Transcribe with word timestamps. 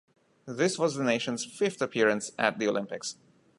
This 0.47 0.79
was 0.79 0.95
the 0.95 1.03
nation's 1.03 1.45
fifth 1.45 1.79
appearance 1.79 2.31
at 2.39 2.57
the 2.57 2.67
Olympics. 2.67 3.17